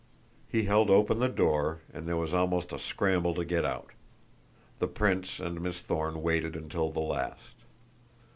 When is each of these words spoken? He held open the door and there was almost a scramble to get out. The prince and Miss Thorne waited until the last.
He 0.49 0.63
held 0.63 0.89
open 0.89 1.19
the 1.19 1.29
door 1.29 1.81
and 1.93 2.07
there 2.07 2.17
was 2.17 2.33
almost 2.33 2.73
a 2.73 2.79
scramble 2.79 3.35
to 3.35 3.45
get 3.45 3.63
out. 3.63 3.91
The 4.79 4.87
prince 4.87 5.39
and 5.39 5.61
Miss 5.61 5.83
Thorne 5.83 6.23
waited 6.23 6.55
until 6.55 6.89
the 6.89 7.01
last. 7.01 7.53